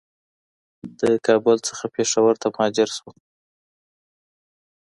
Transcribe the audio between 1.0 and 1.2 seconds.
له